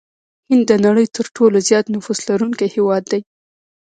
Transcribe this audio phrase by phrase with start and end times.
[0.49, 3.21] هند د نړۍ ترټولو زيات نفوس لرونکي هېواد دي.